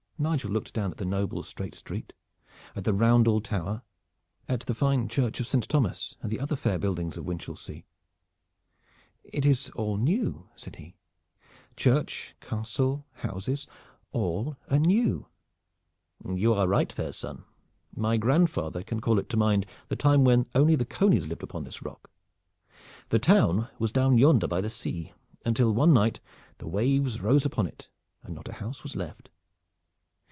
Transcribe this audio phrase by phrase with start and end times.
[0.21, 2.13] Nigel looked down at the noble straight street,
[2.75, 3.81] at the Roundel Tower,
[4.47, 7.85] at the fine church of Saint Thomas, and the other fair buildings of Winchelsea.
[9.23, 10.95] "It is all new," said he
[11.75, 13.65] "church, castle, houses,
[14.11, 15.25] all are new."
[16.23, 17.43] "You are right, fair son.
[17.95, 21.81] My grandfather can call to mind the time when only the conies lived upon this
[21.81, 22.11] rock.
[23.09, 25.13] The town was down yonder by the sea,
[25.45, 26.19] until one night
[26.59, 27.89] the waves rose upon it
[28.21, 29.31] and not a house was left.